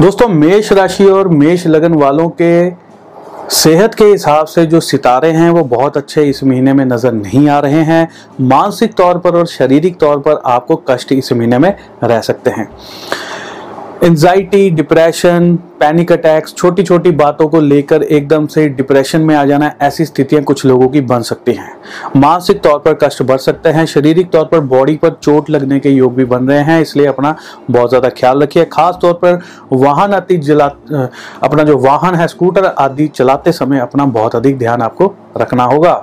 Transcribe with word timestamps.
दोस्तों, 0.00 0.26
मेष 0.28 0.70
राशि 0.72 1.04
और 1.04 1.28
मेष 1.28 1.66
लगन 1.66 1.94
वालों 1.94 2.28
के 2.40 2.70
सेहत 3.54 3.94
के 3.94 4.04
हिसाब 4.04 4.46
से 4.46 4.64
जो 4.66 4.80
सितारे 4.80 5.30
हैं, 5.30 5.48
वो 5.50 5.62
बहुत 5.64 5.96
अच्छे 5.96 6.22
इस 6.22 6.42
महीने 6.44 6.72
में 6.72 6.84
नज़र 6.84 7.12
नहीं 7.12 7.48
आ 7.48 7.58
रहे 7.58 7.82
हैं। 7.82 8.08
मानसिक 8.40 8.94
तौर 8.94 9.18
पर 9.18 9.36
और 9.36 9.46
शारीरिक 9.46 9.98
तौर 10.00 10.18
पर 10.18 10.40
आपको 10.46 10.76
कष्ट 10.90 11.12
इस 11.12 11.32
महीने 11.32 11.58
में 11.58 11.74
रह 12.04 12.20
सकते 12.20 12.50
हैं। 12.50 12.68
एंजाइटी 14.04 14.68
डिप्रेशन 14.70 15.54
पैनिक 15.80 16.10
अटैक्स 16.12 16.54
छोटी 16.54 16.82
छोटी 16.82 17.10
बातों 17.12 17.46
को 17.48 17.60
लेकर 17.60 18.02
एकदम 18.02 18.46
से 18.46 18.68
डिप्रेशन 18.68 19.20
में 19.20 19.34
आ 19.34 19.44
जाना, 19.44 19.72
ऐसी 19.82 20.04
स्थितियाँ 20.04 20.42
कुछ 20.44 20.64
लोगों 20.66 20.88
की 20.88 21.00
बन 21.02 21.22
सकती 21.22 21.52
हैं। 21.52 21.72
मानसिक 22.16 22.60
तौर 22.62 22.78
पर 22.78 22.94
कष्ट 23.02 23.22
बढ़ 23.22 23.38
सकते 23.38 23.68
हैं, 23.68 23.84
शारीरिक 23.86 24.30
तौर 24.30 24.44
पर 24.44 24.60
बॉडी 24.72 24.96
पर 24.96 25.16
चोट 25.22 25.50
लगने 25.50 25.78
के 25.80 25.90
योग 25.90 26.14
भी 26.14 26.24
बन 26.24 26.48
रहे 26.48 26.60
हैं, 26.60 26.80
इसलिए 26.80 27.06
अपना 27.06 27.34
बहुत 27.70 27.88
ज़्यादा 27.88 28.08
ख्याल 28.10 28.42
रखिए। 28.42 28.64
खास 28.66 28.98
तौर 29.02 29.12
पर 29.14 29.40
वाहन 29.72 30.14
आदि 30.14 30.36
जला, 30.38 30.66
अपना 31.42 31.62
जो 31.62 31.76
वाहन 31.78 32.14
है, 32.14 32.28
स्कूटर 32.28 32.64
आदि 32.66 33.08
चलाते 33.08 33.52
समय 33.52 33.80
अपना 33.80 34.04
बहुत 34.06 34.36
अधिक 34.36 34.58
ध्यान 34.58 34.82
आपको 34.82 35.14
रखना 35.38 35.64
होगा। 35.64 35.94